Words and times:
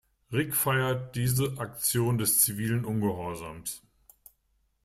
Rick 0.33 0.55
feiert 0.55 1.15
diese 1.15 1.59
Aktion 1.59 2.17
des 2.17 2.39
zivilen 2.39 2.85
Ungehorsams. 2.85 3.83